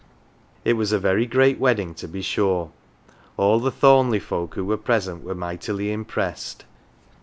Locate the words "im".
5.93-6.05